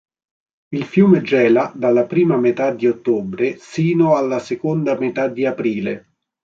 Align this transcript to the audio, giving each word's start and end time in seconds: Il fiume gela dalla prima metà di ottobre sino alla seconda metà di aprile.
Il 0.69 0.83
fiume 0.83 1.21
gela 1.21 1.71
dalla 1.75 2.07
prima 2.07 2.35
metà 2.35 2.73
di 2.73 2.87
ottobre 2.87 3.57
sino 3.59 4.15
alla 4.15 4.39
seconda 4.39 4.97
metà 4.97 5.27
di 5.27 5.45
aprile. 5.45 6.13